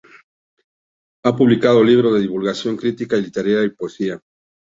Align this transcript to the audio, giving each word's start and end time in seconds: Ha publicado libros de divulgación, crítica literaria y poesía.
Ha 1.23 1.35
publicado 1.35 1.83
libros 1.83 2.15
de 2.15 2.21
divulgación, 2.21 2.75
crítica 2.75 3.17
literaria 3.17 3.63
y 3.63 3.69
poesía. 3.69 4.19